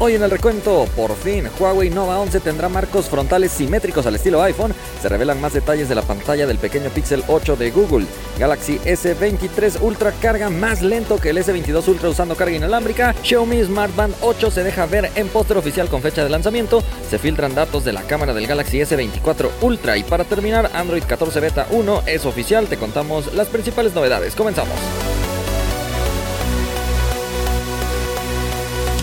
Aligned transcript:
Hoy 0.00 0.14
en 0.14 0.22
el 0.22 0.30
recuento, 0.30 0.86
por 0.94 1.16
fin, 1.16 1.48
Huawei 1.58 1.90
Nova 1.90 2.20
11 2.20 2.38
tendrá 2.38 2.68
marcos 2.68 3.08
frontales 3.08 3.50
simétricos 3.50 4.06
al 4.06 4.14
estilo 4.14 4.40
iPhone. 4.44 4.72
Se 5.02 5.08
revelan 5.08 5.40
más 5.40 5.54
detalles 5.54 5.88
de 5.88 5.96
la 5.96 6.02
pantalla 6.02 6.46
del 6.46 6.58
pequeño 6.58 6.88
Pixel 6.90 7.24
8 7.26 7.56
de 7.56 7.72
Google. 7.72 8.06
Galaxy 8.38 8.78
S23 8.78 9.80
Ultra 9.80 10.12
carga 10.12 10.50
más 10.50 10.82
lento 10.82 11.18
que 11.18 11.30
el 11.30 11.38
S22 11.38 11.88
Ultra 11.88 12.10
usando 12.10 12.36
carga 12.36 12.54
inalámbrica. 12.54 13.12
Xiaomi 13.24 13.60
Smart 13.64 13.92
Band 13.96 14.14
8 14.20 14.52
se 14.52 14.62
deja 14.62 14.86
ver 14.86 15.10
en 15.16 15.26
póster 15.26 15.56
oficial 15.56 15.88
con 15.88 16.00
fecha 16.00 16.22
de 16.22 16.30
lanzamiento. 16.30 16.84
Se 17.10 17.18
filtran 17.18 17.56
datos 17.56 17.84
de 17.84 17.92
la 17.92 18.02
cámara 18.02 18.32
del 18.34 18.46
Galaxy 18.46 18.78
S24 18.78 19.50
Ultra. 19.62 19.96
Y 19.96 20.04
para 20.04 20.22
terminar, 20.22 20.70
Android 20.74 21.02
14 21.02 21.40
Beta 21.40 21.66
1 21.72 22.04
es 22.06 22.24
oficial. 22.24 22.68
Te 22.68 22.76
contamos 22.76 23.34
las 23.34 23.48
principales 23.48 23.94
novedades. 23.94 24.36
Comenzamos. 24.36 24.76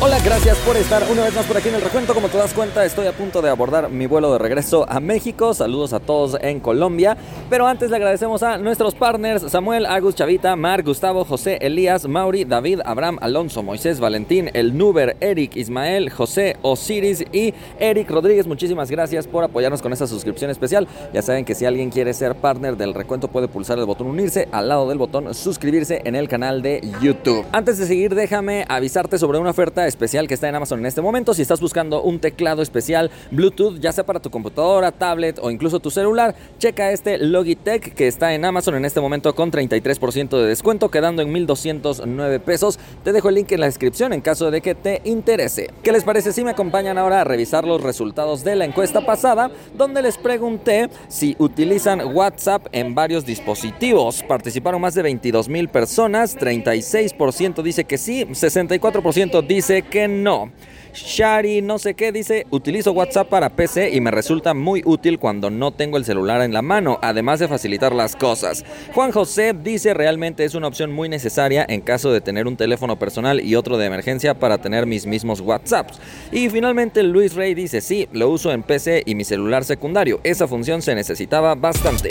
Hola, 0.06 0.20
gracias 0.24 0.56
por 0.60 0.78
estar 0.78 1.02
una 1.12 1.24
vez 1.24 1.34
más 1.34 1.48
por 1.48 1.58
aquí 1.58 1.68
en 1.70 1.74
el 1.74 1.82
recuento. 1.82 2.14
Como 2.14 2.30
te 2.30 2.38
das 2.38 2.54
cuenta, 2.54 2.86
estoy 2.86 3.08
a 3.08 3.12
punto 3.12 3.41
de 3.41 3.50
abordar 3.50 3.90
mi 3.90 4.05
vuelo 4.05 4.32
de 4.34 4.38
regreso 4.38 4.86
a 4.88 5.00
México. 5.00 5.55
Saludos 5.55 5.94
a 5.94 6.00
todos 6.00 6.38
en 6.41 6.59
Colombia. 6.59 7.18
Pero 7.50 7.66
antes 7.66 7.90
le 7.90 7.96
agradecemos 7.96 8.44
a 8.44 8.60
nuestros 8.60 8.94
partners 8.94 9.52
Samuel, 9.52 9.88
Agus, 9.88 10.13
Chavita, 10.13 10.55
Mar, 10.55 10.84
Gustavo, 10.84 11.26
José, 11.26 11.58
Elías, 11.60 12.08
Mauri, 12.08 12.46
David, 12.46 12.82
Abraham, 12.86 13.18
Alonso, 13.20 13.63
Moisés, 13.63 13.99
Valentín, 13.99 14.52
El 14.54 14.77
Nuber, 14.77 15.18
Eric, 15.22 15.55
Ismael, 15.55 16.12
José, 16.12 16.55
Osiris 16.62 17.26
y 17.32 17.55
Eric 17.80 18.08
Rodríguez. 18.12 18.46
Muchísimas 18.46 18.91
gracias 18.91 19.26
por 19.26 19.44
apoyarnos 19.44 19.82
con 19.82 19.91
esta 19.91 20.05
suscripción 20.05 20.52
especial. 20.52 20.88
Ya 21.16 21.24
saben 21.24 21.46
que 21.46 21.55
si 21.55 21.66
alguien 21.66 21.90
quiere 21.90 22.13
ser 22.13 22.35
partner 22.35 22.77
del 22.77 22.94
recuento 22.94 23.27
puede 23.27 23.48
pulsar 23.48 23.80
el 23.80 23.85
botón 23.85 24.05
unirse 24.05 24.49
al 24.52 24.70
lado 24.70 24.88
del 24.88 24.99
botón 24.99 25.34
suscribirse 25.34 26.04
en 26.05 26.13
el 26.13 26.27
canal 26.27 26.62
de 26.62 26.88
YouTube. 27.02 27.44
Antes 27.52 27.80
de 27.80 27.88
seguir, 27.88 28.13
déjame 28.13 28.66
avisarte 28.70 29.18
sobre 29.18 29.40
una 29.40 29.49
oferta 29.49 29.88
que 29.98 30.34
está 30.34 30.49
en 30.49 30.55
Amazon 30.55 30.80
en 30.80 30.85
este 30.85 31.02
momento. 31.02 31.34
Si 31.34 31.41
estás 31.41 31.59
buscando 31.59 32.04
un 32.04 32.20
teclado 32.20 32.62
especial 32.62 33.09
Bluetooth, 33.31 33.80
ya 33.80 33.91
sea 33.91 34.05
para 34.05 34.20
tu 34.20 34.30
computadora, 34.30 34.91
tablet 34.91 35.40
o 35.41 35.49
incluso 35.49 35.79
tu 35.79 35.90
celular, 35.90 36.35
checa 36.60 36.91
este 36.91 37.18
Logitech 37.18 37.93
que 37.93 38.07
está 38.07 38.34
en 38.34 38.46
Amazon 38.46 38.76
en 38.76 38.85
este 38.85 39.01
momento 39.01 39.34
con 39.35 39.51
33% 39.51 40.38
de 40.38 40.48
descuento, 40.48 40.90
quedando 40.90 41.21
en 41.21 41.34
1.209 41.34 42.40
pesos. 42.40 42.79
Te 43.04 43.12
dejo 43.12 43.29
el 43.29 43.35
link 43.35 43.51
en 43.51 43.62
la 43.62 43.66
descripción 43.66 44.13
en 44.13 44.21
caso 44.21 44.51
de 44.51 44.62
que 44.62 44.76
te 44.76 45.01
interese. 45.05 45.71
¿Qué 45.82 45.91
les 45.91 46.04
parece 46.04 46.34
si 46.34 46.43
me 46.43 46.51
acompañan 46.51 46.98
ahora 46.98 47.21
a 47.21 47.23
revisar 47.23 47.66
los 47.66 47.82
resultados 47.82 48.43
de 48.43 48.55
la 48.55 48.66
encuesta 48.66 49.05
pasada, 49.05 49.49
donde 49.76 50.01
les 50.01 50.18
pregunté 50.18 50.90
si 51.07 51.35
utilizan 51.40 52.16
WhatsApp 52.16 52.68
en 52.71 52.93
varios 52.96 53.26
dispositivos? 53.26 54.23
Participaron 54.23 54.82
más 54.82 54.93
de 54.93 55.01
22 55.01 55.49
mil 55.49 55.70
personas, 55.70 56.38
36% 56.38 57.63
dice 57.63 57.85
que 57.85 57.98
sí, 57.98 58.26
64% 58.26 59.46
dice 59.46 59.84
que 59.90 60.08
no. 60.08 60.52
Shari 60.96 61.62
no 61.62 61.78
sé 61.78 61.94
qué 61.94 62.12
dice, 62.12 62.48
utilizo 62.52 62.94
WhatsApp 62.94 63.28
para 63.28 63.50
PC 63.50 63.90
y 63.94 64.00
me 64.00 64.12
resulta 64.12 64.53
muy 64.53 64.81
útil 64.86 65.19
cuando 65.19 65.50
no 65.50 65.72
tengo 65.72 65.97
el 65.97 66.06
celular 66.06 66.41
en 66.41 66.53
la 66.53 66.62
mano, 66.62 67.00
además 67.02 67.40
de 67.40 67.47
facilitar 67.47 67.94
las 67.94 68.16
cosas. 68.16 68.63
Juan 68.94 69.12
José 69.12 69.53
dice 69.53 69.94
realmente 69.94 70.46
es 70.46 70.56
una 70.56 70.68
opción 70.68 70.91
muy 70.91 71.09
necesaria 71.09 71.66
en 71.68 71.81
caso 71.81 72.12
de 72.12 72.22
tener 72.22 72.47
un 72.47 72.56
teléfono 72.56 72.97
personal 72.97 73.41
y 73.41 73.56
otro 73.56 73.78
de 73.78 73.88
emergencia 73.88 74.36
para 74.36 74.58
tener 74.58 74.86
mis 74.86 75.06
mismos 75.06 75.41
WhatsApps. 75.41 76.00
Y 76.31 76.50
finalmente 76.50 77.03
Luis 77.03 77.36
Rey 77.36 77.53
dice 77.53 77.81
sí, 77.81 78.08
lo 78.13 78.30
uso 78.30 78.52
en 78.52 78.63
PC 78.63 79.03
y 79.06 79.16
mi 79.16 79.25
celular 79.25 79.66
secundario, 79.66 80.22
esa 80.24 80.47
función 80.47 80.81
se 80.81 80.96
necesitaba 80.96 81.56
bastante. 81.56 82.09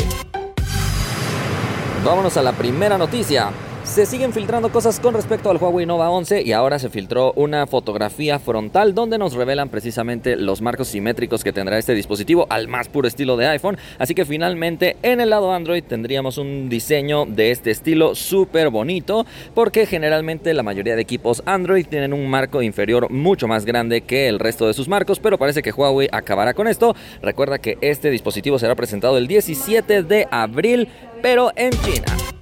Vámonos 2.05 2.37
a 2.37 2.43
la 2.43 2.53
primera 2.53 2.99
noticia. 2.99 3.51
Se 3.85 4.07
siguen 4.07 4.33
filtrando 4.33 4.73
cosas 4.73 4.99
con 4.99 5.15
respecto 5.15 5.51
al 5.51 5.59
Huawei 5.59 5.85
Nova 5.87 6.11
11 6.11 6.43
y 6.43 6.53
ahora 6.53 6.79
se 6.79 6.89
filtró 6.89 7.33
una 7.37 7.67
fotografía 7.67 8.39
frontal 8.39 8.95
donde 8.95 9.19
nos 9.19 9.35
revelan 9.35 9.69
precisamente 9.69 10.37
los 10.37 10.63
marcos 10.63 10.89
simétricos 10.89 11.45
que 11.45 11.53
tendrá 11.53 11.79
este 11.79 11.95
dispositivo 11.95 12.47
al 12.49 12.67
más 12.67 12.89
puro 12.89 13.07
estilo 13.07 13.37
de 13.37 13.47
iPhone. 13.47 13.77
Así 13.99 14.15
que 14.15 14.25
finalmente 14.25 14.97
en 15.03 15.21
el 15.21 15.31
lado 15.31 15.53
Android 15.53 15.85
tendríamos 15.85 16.39
un 16.39 16.69
diseño 16.69 17.27
de 17.27 17.53
este 17.53 17.71
estilo 17.71 18.15
súper 18.17 18.71
bonito 18.71 19.27
porque 19.55 19.87
generalmente 19.87 20.55
la 20.55 20.65
mayoría 20.65 20.97
de 20.97 21.03
equipos 21.03 21.43
Android 21.47 21.87
tienen 21.87 22.15
un 22.15 22.29
marco 22.29 22.63
inferior 22.63 23.11
mucho 23.13 23.47
más 23.47 23.65
grande 23.65 24.01
que 24.01 24.29
el 24.29 24.41
resto 24.41 24.67
de 24.67 24.75
sus 24.75 24.89
marcos, 24.89 25.21
pero 25.21 25.39
parece 25.39 25.63
que 25.63 25.71
Huawei 25.71 26.09
acabará 26.11 26.55
con 26.55 26.67
esto. 26.67 26.97
Recuerda 27.23 27.59
que 27.59 27.77
este 27.81 28.11
dispositivo 28.11 28.59
será 28.59 28.75
presentado 28.75 29.19
el 29.19 29.29
17 29.29 30.03
de 30.03 30.27
abril, 30.31 30.89
pero 31.23 31.53
en 31.55 31.71
China. 31.71 32.34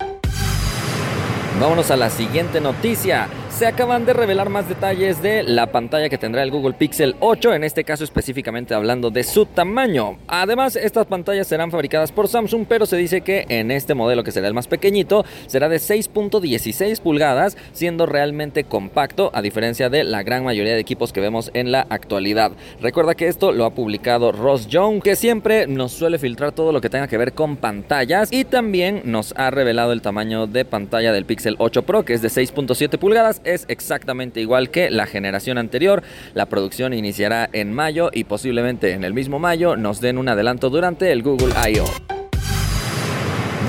Vámonos 1.63 1.93
a 1.93 1.97
la 1.97 2.11
siguiente 2.11 2.61
noticia 2.61 3.29
se 3.53 3.67
acaban 3.67 4.07
de 4.07 4.13
revelar 4.15 4.49
más 4.49 4.69
detalles 4.69 5.23
de 5.23 5.43
la 5.43 5.71
pantalla 5.71 6.09
que 6.09 6.17
tendrá 6.17 6.43
el 6.43 6.51
Google 6.51 6.73
Pixel 6.73 7.17
8, 7.21 7.55
en 7.55 7.65
este 7.65 7.85
caso 7.85 8.03
específicamente 8.03 8.75
hablando 8.75 9.11
de 9.11 9.25
su 9.25 9.45
tamaño. 9.47 10.19
Además, 10.27 10.75
estas 10.75 11.07
pantallas 11.07 11.47
serán 11.47 11.71
fabricadas 11.71 12.13
por 12.13 12.29
Samsung, 12.29 12.65
pero 12.67 12.87
se 12.87 12.97
dice 12.97 13.21
que 13.21 13.45
en 13.49 13.71
este 13.71 13.95
modelo 13.95 14.25
que 14.25 14.33
será 14.33 14.49
el 14.49 14.55
más 14.55 14.69
pequeñito, 14.69 15.25
será 15.47 15.69
de 15.69 15.77
6.16 15.77 17.01
pulgadas, 17.01 17.57
siendo 17.73 18.07
realmente 18.07 18.65
compacto, 18.65 19.31
a 19.35 19.43
diferencia 19.43 19.91
de 19.91 20.05
la 20.05 20.23
gran 20.23 20.45
mayoría 20.45 20.73
de 20.73 20.81
equipos 20.81 21.13
que 21.13 21.21
vemos 21.21 21.51
en 21.53 21.73
la 21.73 21.87
actualidad. 21.91 22.53
Recuerda 22.81 23.15
que 23.15 23.29
esto 23.29 23.53
lo 23.53 23.67
ha 23.67 23.75
publicado 23.75 24.33
Ross 24.33 24.67
Young, 24.67 25.03
que 25.03 25.15
siempre 25.15 25.67
nos 25.67 25.93
suele 25.93 26.19
filtrar 26.19 26.53
todo 26.53 26.73
lo 26.73 26.81
que 26.81 26.89
tenga 26.91 27.07
que 27.07 27.19
ver 27.19 27.35
con 27.35 27.57
pantallas 27.57 28.33
y 28.33 28.45
también 28.45 29.03
nos 29.05 29.35
ha 29.37 29.51
revelado 29.51 29.93
el 29.93 30.01
tamaño 30.01 30.47
de 30.47 30.65
pantalla 30.65 31.13
del 31.13 31.27
Pixel 31.27 31.57
8 31.59 31.83
Pro, 31.83 32.05
que 32.05 32.15
es 32.15 32.23
de 32.23 32.29
6.7 32.29 32.99
pulgadas 32.99 33.42
es 33.45 33.65
exactamente 33.69 34.41
igual 34.41 34.71
que 34.71 34.91
la 34.91 35.07
generación 35.07 35.59
anterior. 35.59 36.03
La 36.35 36.47
producción 36.47 36.93
iniciará 36.93 37.49
en 37.53 37.73
mayo 37.73 38.11
y 38.13 38.25
posiblemente 38.25 38.93
en 38.93 39.05
el 39.05 39.15
mismo 39.15 39.39
mayo 39.39 39.77
nos 39.77 40.01
den 40.01 40.19
un 40.19 40.29
adelanto 40.29 40.71
durante 40.71 41.13
el 41.13 41.23
Google 41.23 41.53
I.O. 41.69 42.22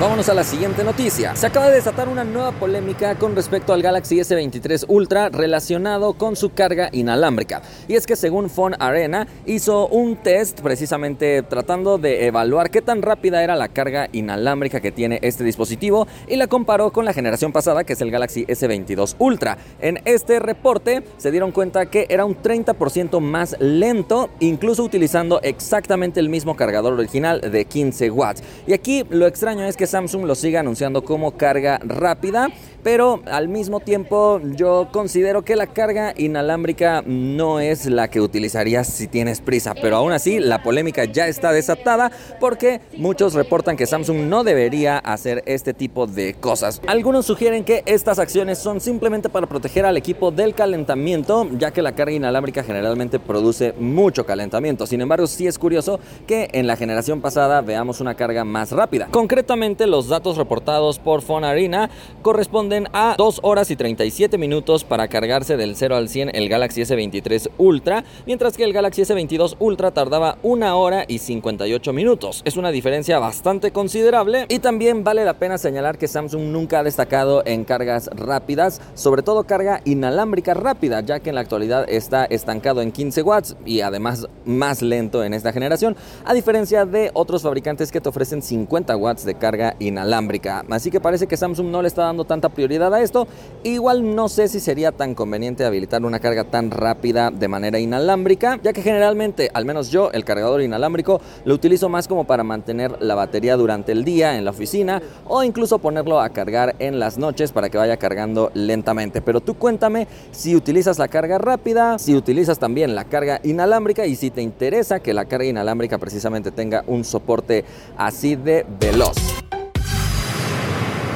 Vámonos 0.00 0.28
a 0.28 0.34
la 0.34 0.42
siguiente 0.42 0.82
noticia. 0.82 1.36
Se 1.36 1.46
acaba 1.46 1.68
de 1.68 1.76
desatar 1.76 2.08
una 2.08 2.24
nueva 2.24 2.50
polémica 2.50 3.14
con 3.14 3.36
respecto 3.36 3.72
al 3.72 3.80
Galaxy 3.80 4.16
S23 4.16 4.86
Ultra 4.88 5.28
relacionado 5.28 6.14
con 6.14 6.34
su 6.34 6.52
carga 6.52 6.88
inalámbrica. 6.90 7.62
Y 7.86 7.94
es 7.94 8.04
que 8.04 8.16
según 8.16 8.50
Phone 8.50 8.74
Arena 8.80 9.28
hizo 9.46 9.86
un 9.86 10.16
test 10.16 10.62
precisamente 10.62 11.42
tratando 11.42 11.96
de 11.96 12.26
evaluar 12.26 12.70
qué 12.70 12.82
tan 12.82 13.02
rápida 13.02 13.44
era 13.44 13.54
la 13.54 13.68
carga 13.68 14.08
inalámbrica 14.10 14.80
que 14.80 14.90
tiene 14.90 15.20
este 15.22 15.44
dispositivo 15.44 16.08
y 16.26 16.34
la 16.36 16.48
comparó 16.48 16.90
con 16.90 17.04
la 17.04 17.12
generación 17.12 17.52
pasada 17.52 17.84
que 17.84 17.92
es 17.92 18.00
el 18.00 18.10
Galaxy 18.10 18.44
S22 18.46 19.14
Ultra. 19.20 19.58
En 19.80 20.00
este 20.06 20.40
reporte 20.40 21.04
se 21.18 21.30
dieron 21.30 21.52
cuenta 21.52 21.86
que 21.86 22.06
era 22.08 22.24
un 22.24 22.36
30% 22.36 23.20
más 23.20 23.56
lento, 23.60 24.28
incluso 24.40 24.82
utilizando 24.82 25.40
exactamente 25.42 26.18
el 26.18 26.28
mismo 26.28 26.56
cargador 26.56 26.94
original 26.94 27.40
de 27.40 27.64
15 27.64 28.10
watts. 28.10 28.42
Y 28.66 28.72
aquí 28.72 29.04
lo 29.08 29.28
extraño 29.28 29.64
es 29.64 29.76
que 29.76 29.83
Samsung 29.86 30.24
lo 30.24 30.34
siga 30.34 30.60
anunciando 30.60 31.04
como 31.04 31.36
carga 31.36 31.80
rápida, 31.82 32.48
pero 32.82 33.22
al 33.26 33.48
mismo 33.48 33.80
tiempo 33.80 34.40
yo 34.56 34.88
considero 34.92 35.42
que 35.42 35.56
la 35.56 35.66
carga 35.66 36.12
inalámbrica 36.16 37.02
no 37.06 37.58
es 37.58 37.86
la 37.86 38.08
que 38.08 38.20
utilizarías 38.20 38.86
si 38.86 39.08
tienes 39.08 39.40
prisa, 39.40 39.74
pero 39.74 39.96
aún 39.96 40.12
así 40.12 40.38
la 40.38 40.62
polémica 40.62 41.04
ya 41.04 41.26
está 41.26 41.52
desatada 41.52 42.12
porque 42.40 42.82
muchos 42.96 43.34
reportan 43.34 43.76
que 43.76 43.86
Samsung 43.86 44.28
no 44.28 44.44
debería 44.44 44.98
hacer 44.98 45.42
este 45.46 45.72
tipo 45.72 46.06
de 46.06 46.34
cosas. 46.34 46.82
Algunos 46.86 47.26
sugieren 47.26 47.64
que 47.64 47.82
estas 47.86 48.18
acciones 48.18 48.58
son 48.58 48.80
simplemente 48.80 49.30
para 49.30 49.46
proteger 49.46 49.86
al 49.86 49.96
equipo 49.96 50.30
del 50.30 50.54
calentamiento, 50.54 51.48
ya 51.58 51.70
que 51.70 51.82
la 51.82 51.94
carga 51.94 52.12
inalámbrica 52.12 52.62
generalmente 52.62 53.18
produce 53.18 53.72
mucho 53.78 54.26
calentamiento. 54.26 54.86
Sin 54.86 55.00
embargo, 55.00 55.26
sí 55.26 55.46
es 55.46 55.58
curioso 55.58 55.98
que 56.26 56.50
en 56.52 56.66
la 56.66 56.76
generación 56.76 57.22
pasada 57.22 57.62
veamos 57.62 58.00
una 58.00 58.14
carga 58.14 58.44
más 58.44 58.70
rápida. 58.72 59.08
Concretamente, 59.10 59.73
los 59.74 60.08
datos 60.08 60.36
reportados 60.36 61.00
por 61.00 61.20
Fonarina 61.20 61.90
corresponden 62.22 62.88
a 62.92 63.16
2 63.18 63.40
horas 63.42 63.70
y 63.70 63.76
37 63.76 64.38
minutos 64.38 64.84
para 64.84 65.08
cargarse 65.08 65.56
del 65.56 65.74
0 65.74 65.96
al 65.96 66.08
100 66.08 66.30
el 66.34 66.48
Galaxy 66.48 66.82
S23 66.82 67.50
Ultra, 67.58 68.04
mientras 68.24 68.56
que 68.56 68.62
el 68.64 68.72
Galaxy 68.72 69.02
S22 69.02 69.56
Ultra 69.58 69.90
tardaba 69.90 70.38
1 70.42 70.78
hora 70.78 71.04
y 71.08 71.18
58 71.18 71.92
minutos. 71.92 72.42
Es 72.44 72.56
una 72.56 72.70
diferencia 72.70 73.18
bastante 73.18 73.72
considerable 73.72 74.46
y 74.48 74.60
también 74.60 75.02
vale 75.02 75.24
la 75.24 75.34
pena 75.34 75.58
señalar 75.58 75.98
que 75.98 76.08
Samsung 76.08 76.52
nunca 76.52 76.78
ha 76.78 76.84
destacado 76.84 77.42
en 77.44 77.64
cargas 77.64 78.08
rápidas, 78.12 78.80
sobre 78.94 79.22
todo 79.22 79.44
carga 79.44 79.80
inalámbrica 79.84 80.54
rápida, 80.54 81.00
ya 81.00 81.18
que 81.18 81.30
en 81.30 81.34
la 81.34 81.40
actualidad 81.40 81.86
está 81.88 82.24
estancado 82.26 82.80
en 82.80 82.92
15 82.92 83.22
watts 83.22 83.56
y 83.66 83.80
además 83.80 84.28
más 84.44 84.82
lento 84.82 85.24
en 85.24 85.34
esta 85.34 85.52
generación, 85.52 85.96
a 86.24 86.32
diferencia 86.32 86.86
de 86.86 87.10
otros 87.14 87.42
fabricantes 87.42 87.90
que 87.90 88.00
te 88.00 88.08
ofrecen 88.08 88.42
50 88.42 88.96
watts 88.96 89.24
de 89.24 89.34
carga 89.34 89.63
inalámbrica. 89.78 90.64
Así 90.70 90.90
que 90.90 91.00
parece 91.00 91.26
que 91.26 91.36
Samsung 91.36 91.68
no 91.68 91.80
le 91.80 91.88
está 91.88 92.02
dando 92.02 92.24
tanta 92.24 92.48
prioridad 92.48 92.92
a 92.92 93.00
esto. 93.00 93.26
Igual 93.62 94.14
no 94.14 94.28
sé 94.28 94.48
si 94.48 94.60
sería 94.60 94.92
tan 94.92 95.14
conveniente 95.14 95.64
habilitar 95.64 96.04
una 96.04 96.20
carga 96.20 96.44
tan 96.44 96.70
rápida 96.70 97.30
de 97.30 97.48
manera 97.48 97.78
inalámbrica, 97.78 98.58
ya 98.62 98.72
que 98.72 98.82
generalmente, 98.82 99.50
al 99.54 99.64
menos 99.64 99.90
yo, 99.90 100.10
el 100.12 100.24
cargador 100.24 100.60
inalámbrico 100.60 101.20
lo 101.44 101.54
utilizo 101.54 101.88
más 101.88 102.08
como 102.08 102.24
para 102.24 102.44
mantener 102.44 103.00
la 103.00 103.14
batería 103.14 103.56
durante 103.56 103.92
el 103.92 104.04
día 104.04 104.36
en 104.36 104.44
la 104.44 104.50
oficina 104.50 105.00
o 105.26 105.42
incluso 105.42 105.78
ponerlo 105.78 106.20
a 106.20 106.28
cargar 106.30 106.74
en 106.78 106.98
las 106.98 107.18
noches 107.18 107.52
para 107.52 107.70
que 107.70 107.78
vaya 107.78 107.96
cargando 107.96 108.50
lentamente. 108.54 109.22
Pero 109.22 109.40
tú 109.40 109.54
cuéntame 109.54 110.06
si 110.32 110.54
utilizas 110.56 110.98
la 110.98 111.08
carga 111.08 111.38
rápida, 111.38 111.98
si 111.98 112.14
utilizas 112.14 112.58
también 112.58 112.94
la 112.94 113.04
carga 113.04 113.40
inalámbrica 113.42 114.06
y 114.06 114.16
si 114.16 114.30
te 114.30 114.42
interesa 114.42 115.00
que 115.00 115.14
la 115.14 115.24
carga 115.24 115.46
inalámbrica 115.46 115.98
precisamente 115.98 116.50
tenga 116.50 116.84
un 116.86 117.04
soporte 117.04 117.64
así 117.96 118.36
de 118.36 118.66
veloz. 118.80 119.16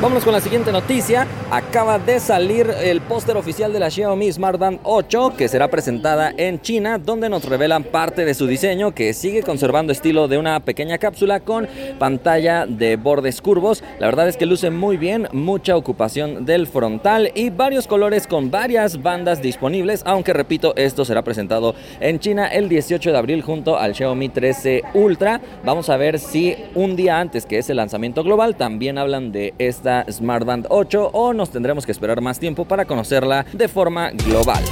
Vámonos 0.00 0.22
con 0.22 0.32
la 0.32 0.40
siguiente 0.40 0.70
noticia. 0.70 1.26
Acaba 1.50 1.98
de 1.98 2.20
salir 2.20 2.70
el 2.82 3.00
póster 3.00 3.36
oficial 3.36 3.72
de 3.72 3.80
la 3.80 3.90
Xiaomi 3.90 4.30
Smart 4.30 4.56
Band 4.56 4.78
8 4.84 5.34
que 5.36 5.48
será 5.48 5.66
presentada 5.66 6.32
en 6.36 6.60
China, 6.60 6.98
donde 6.98 7.28
nos 7.28 7.44
revelan 7.44 7.82
parte 7.82 8.24
de 8.24 8.34
su 8.34 8.46
diseño 8.46 8.94
que 8.94 9.12
sigue 9.12 9.42
conservando 9.42 9.90
estilo 9.90 10.28
de 10.28 10.38
una 10.38 10.60
pequeña 10.60 10.98
cápsula 10.98 11.40
con 11.40 11.66
pantalla 11.98 12.64
de 12.64 12.94
bordes 12.94 13.42
curvos. 13.42 13.82
La 13.98 14.06
verdad 14.06 14.28
es 14.28 14.36
que 14.36 14.46
luce 14.46 14.70
muy 14.70 14.98
bien, 14.98 15.26
mucha 15.32 15.76
ocupación 15.76 16.46
del 16.46 16.68
frontal 16.68 17.32
y 17.34 17.50
varios 17.50 17.88
colores 17.88 18.28
con 18.28 18.52
varias 18.52 19.02
bandas 19.02 19.42
disponibles, 19.42 20.02
aunque 20.06 20.32
repito, 20.32 20.76
esto 20.76 21.04
será 21.04 21.22
presentado 21.22 21.74
en 21.98 22.20
China 22.20 22.46
el 22.46 22.68
18 22.68 23.10
de 23.10 23.18
abril 23.18 23.42
junto 23.42 23.76
al 23.76 23.96
Xiaomi 23.96 24.28
13 24.28 24.82
Ultra. 24.94 25.40
Vamos 25.64 25.88
a 25.88 25.96
ver 25.96 26.20
si 26.20 26.54
un 26.76 26.94
día 26.94 27.18
antes 27.18 27.46
que 27.46 27.58
es 27.58 27.68
el 27.68 27.78
lanzamiento 27.78 28.22
global 28.22 28.54
también 28.54 28.96
hablan 28.96 29.32
de 29.32 29.54
esta 29.58 29.87
Smart 30.10 30.44
Band 30.44 30.66
8 30.68 31.10
o 31.12 31.32
nos 31.32 31.50
tendremos 31.50 31.86
que 31.86 31.92
esperar 31.92 32.20
más 32.20 32.38
tiempo 32.38 32.64
para 32.64 32.84
conocerla 32.84 33.44
de 33.52 33.68
forma 33.68 34.10
global. 34.10 34.62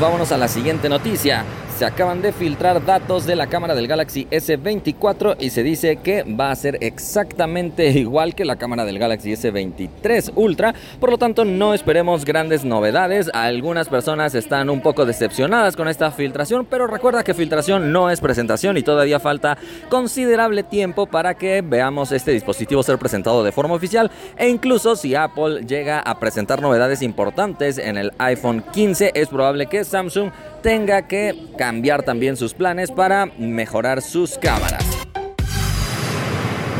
Vámonos 0.00 0.32
a 0.32 0.38
la 0.38 0.48
siguiente 0.48 0.88
noticia 0.88 1.44
se 1.80 1.86
acaban 1.86 2.20
de 2.20 2.32
filtrar 2.34 2.84
datos 2.84 3.24
de 3.24 3.34
la 3.34 3.46
cámara 3.46 3.74
del 3.74 3.88
Galaxy 3.88 4.26
S24 4.30 5.36
y 5.40 5.48
se 5.48 5.62
dice 5.62 5.96
que 5.96 6.24
va 6.24 6.50
a 6.50 6.54
ser 6.54 6.76
exactamente 6.82 7.88
igual 7.98 8.34
que 8.34 8.44
la 8.44 8.56
cámara 8.56 8.84
del 8.84 8.98
Galaxy 8.98 9.32
S23 9.32 10.32
Ultra, 10.34 10.74
por 11.00 11.10
lo 11.10 11.16
tanto 11.16 11.46
no 11.46 11.72
esperemos 11.72 12.26
grandes 12.26 12.66
novedades. 12.66 13.30
Algunas 13.32 13.88
personas 13.88 14.34
están 14.34 14.68
un 14.68 14.82
poco 14.82 15.06
decepcionadas 15.06 15.74
con 15.74 15.88
esta 15.88 16.10
filtración, 16.10 16.66
pero 16.66 16.86
recuerda 16.86 17.24
que 17.24 17.32
filtración 17.32 17.92
no 17.92 18.10
es 18.10 18.20
presentación 18.20 18.76
y 18.76 18.82
todavía 18.82 19.18
falta 19.18 19.56
considerable 19.88 20.62
tiempo 20.62 21.06
para 21.06 21.32
que 21.32 21.62
veamos 21.62 22.12
este 22.12 22.32
dispositivo 22.32 22.82
ser 22.82 22.98
presentado 22.98 23.42
de 23.42 23.52
forma 23.52 23.72
oficial 23.72 24.10
e 24.36 24.50
incluso 24.50 24.96
si 24.96 25.14
Apple 25.14 25.64
llega 25.66 26.00
a 26.00 26.20
presentar 26.20 26.60
novedades 26.60 27.00
importantes 27.00 27.78
en 27.78 27.96
el 27.96 28.12
iPhone 28.18 28.62
15 28.70 29.12
es 29.14 29.28
probable 29.28 29.64
que 29.64 29.82
Samsung 29.82 30.30
tenga 30.62 31.08
que 31.08 31.34
cambiar 31.56 32.02
también 32.02 32.36
sus 32.36 32.54
planes 32.54 32.90
para 32.90 33.26
mejorar 33.38 34.02
sus 34.02 34.38
cámaras. 34.38 34.99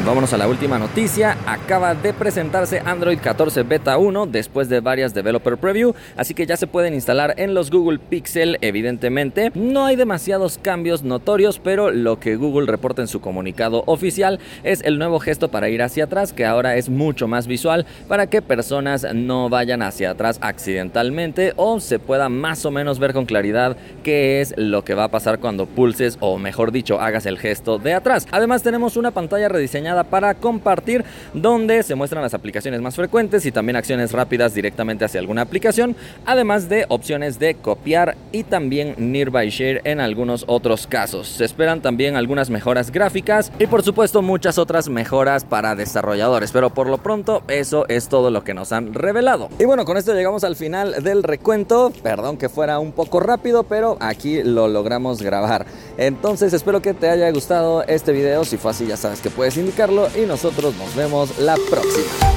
Vámonos 0.04 0.32
a 0.32 0.38
la 0.38 0.48
última 0.48 0.78
noticia. 0.78 1.36
Acaba 1.46 1.94
de 1.94 2.14
presentarse 2.14 2.80
Android 2.80 3.18
14 3.18 3.62
Beta 3.64 3.98
1 3.98 4.26
después 4.26 4.70
de 4.70 4.80
varias 4.80 5.12
developer 5.12 5.58
preview, 5.58 5.94
así 6.16 6.32
que 6.32 6.46
ya 6.46 6.56
se 6.56 6.66
pueden 6.66 6.94
instalar 6.94 7.34
en 7.36 7.52
los 7.52 7.70
Google 7.70 7.98
Pixel, 7.98 8.56
evidentemente. 8.62 9.52
No 9.54 9.84
hay 9.84 9.96
demasiados 9.96 10.58
cambios 10.58 11.02
notorios, 11.02 11.58
pero 11.58 11.90
lo 11.90 12.18
que 12.18 12.36
Google 12.36 12.66
reporta 12.66 13.02
en 13.02 13.08
su 13.08 13.20
comunicado 13.20 13.84
oficial 13.86 14.40
es 14.64 14.80
el 14.82 14.98
nuevo 14.98 15.20
gesto 15.20 15.50
para 15.50 15.68
ir 15.68 15.82
hacia 15.82 16.04
atrás, 16.04 16.32
que 16.32 16.46
ahora 16.46 16.76
es 16.76 16.88
mucho 16.88 17.28
más 17.28 17.46
visual 17.46 17.84
para 18.08 18.26
que 18.26 18.40
personas 18.40 19.06
no 19.14 19.50
vayan 19.50 19.82
hacia 19.82 20.12
atrás 20.12 20.38
accidentalmente 20.40 21.52
o 21.56 21.78
se 21.78 21.98
pueda 21.98 22.30
más 22.30 22.64
o 22.64 22.70
menos 22.70 22.98
ver 22.98 23.12
con 23.12 23.26
claridad 23.26 23.76
qué 24.02 24.40
es 24.40 24.54
lo 24.56 24.82
que 24.82 24.94
va 24.94 25.04
a 25.04 25.10
pasar 25.10 25.40
cuando 25.40 25.66
pulses 25.66 26.16
o 26.20 26.38
mejor 26.38 26.72
dicho 26.72 27.00
hagas 27.00 27.26
el 27.26 27.38
gesto 27.38 27.78
de 27.78 27.92
atrás. 27.92 28.26
Además 28.30 28.62
tenemos 28.62 28.96
una 28.96 29.10
pantalla 29.10 29.50
rediseñada 29.50 29.89
para 30.04 30.34
compartir 30.34 31.04
donde 31.34 31.82
se 31.82 31.94
muestran 31.94 32.22
las 32.22 32.34
aplicaciones 32.34 32.80
más 32.80 32.96
frecuentes 32.96 33.44
y 33.46 33.52
también 33.52 33.76
acciones 33.76 34.12
rápidas 34.12 34.54
directamente 34.54 35.04
hacia 35.04 35.20
alguna 35.20 35.42
aplicación, 35.42 35.96
además 36.26 36.68
de 36.68 36.86
opciones 36.88 37.38
de 37.38 37.54
copiar 37.54 38.16
y 38.32 38.44
también 38.44 38.94
Nearby 38.96 39.50
Share 39.50 39.80
en 39.84 40.00
algunos 40.00 40.44
otros 40.46 40.86
casos. 40.86 41.28
Se 41.28 41.44
esperan 41.44 41.80
también 41.80 42.16
algunas 42.16 42.50
mejoras 42.50 42.90
gráficas 42.90 43.52
y 43.58 43.66
por 43.66 43.82
supuesto 43.82 44.22
muchas 44.22 44.58
otras 44.58 44.88
mejoras 44.88 45.44
para 45.44 45.74
desarrolladores, 45.74 46.52
pero 46.52 46.70
por 46.70 46.88
lo 46.88 46.98
pronto 46.98 47.42
eso 47.48 47.86
es 47.88 48.08
todo 48.08 48.30
lo 48.30 48.44
que 48.44 48.54
nos 48.54 48.72
han 48.72 48.94
revelado. 48.94 49.48
Y 49.58 49.64
bueno, 49.64 49.84
con 49.84 49.96
esto 49.96 50.14
llegamos 50.14 50.44
al 50.44 50.56
final 50.56 51.02
del 51.02 51.22
recuento, 51.22 51.92
perdón 52.02 52.36
que 52.36 52.48
fuera 52.48 52.78
un 52.78 52.92
poco 52.92 53.20
rápido, 53.20 53.64
pero 53.64 53.96
aquí 54.00 54.42
lo 54.42 54.68
logramos 54.68 55.22
grabar. 55.22 55.66
Entonces 55.96 56.52
espero 56.52 56.82
que 56.82 56.94
te 56.94 57.08
haya 57.08 57.30
gustado 57.30 57.82
este 57.84 58.12
video, 58.12 58.44
si 58.44 58.56
fue 58.56 58.70
así 58.72 58.86
ya 58.86 58.96
sabes 58.96 59.20
que 59.20 59.30
puedes 59.30 59.56
indicar 59.56 59.79
y 60.14 60.26
nosotros 60.26 60.74
nos 60.76 60.94
vemos 60.94 61.38
la 61.38 61.56
próxima. 61.70 62.29